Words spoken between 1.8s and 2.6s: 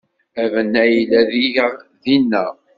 dinna.